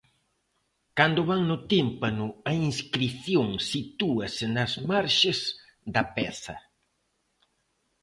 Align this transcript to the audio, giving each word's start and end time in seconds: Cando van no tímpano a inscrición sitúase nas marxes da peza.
Cando 0.97 1.21
van 1.29 1.41
no 1.49 1.57
tímpano 1.71 2.27
a 2.49 2.51
inscrición 2.67 3.47
sitúase 3.71 4.45
nas 4.55 4.71
marxes 4.89 5.39
da 5.93 6.03
peza. 6.15 6.55